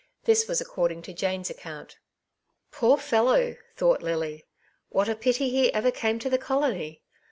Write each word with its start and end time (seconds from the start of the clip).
This 0.23 0.47
was 0.47 0.59
according 0.59 1.03
to 1.03 1.13
Jane's 1.13 1.51
account. 1.51 1.99
'^ 2.69 2.71
Poor 2.71 2.97
fellow!" 2.97 3.55
thought 3.77 4.01
Lily. 4.01 4.47
''What 4.89 5.07
a 5.07 5.15
pity 5.15 5.49
he 5.51 5.71
ever 5.75 5.91
came 5.91 6.17
to 6.17 6.27
the 6.27 6.39
colony 6.39 7.03